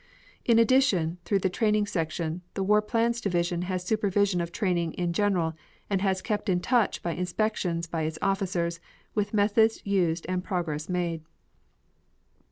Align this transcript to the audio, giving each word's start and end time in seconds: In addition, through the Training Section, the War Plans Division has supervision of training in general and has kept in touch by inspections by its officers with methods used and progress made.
In 0.45 0.57
addition, 0.57 1.19
through 1.25 1.37
the 1.45 1.49
Training 1.51 1.85
Section, 1.85 2.41
the 2.55 2.63
War 2.63 2.81
Plans 2.81 3.21
Division 3.21 3.61
has 3.69 3.83
supervision 3.83 4.41
of 4.41 4.51
training 4.51 4.93
in 4.93 5.13
general 5.13 5.53
and 5.91 6.01
has 6.01 6.23
kept 6.23 6.49
in 6.49 6.59
touch 6.59 7.03
by 7.03 7.11
inspections 7.11 7.85
by 7.85 8.01
its 8.01 8.17
officers 8.19 8.79
with 9.13 9.31
methods 9.31 9.79
used 9.85 10.25
and 10.27 10.43
progress 10.43 10.89
made. 10.89 11.21